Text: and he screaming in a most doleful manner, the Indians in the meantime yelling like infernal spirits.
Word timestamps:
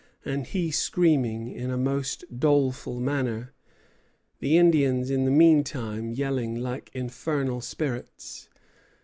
and 0.25 0.47
he 0.47 0.71
screaming 0.71 1.47
in 1.47 1.69
a 1.69 1.77
most 1.77 2.25
doleful 2.39 2.99
manner, 2.99 3.53
the 4.39 4.57
Indians 4.57 5.11
in 5.11 5.25
the 5.25 5.29
meantime 5.29 6.09
yelling 6.11 6.55
like 6.55 6.89
infernal 6.95 7.61
spirits. 7.61 8.49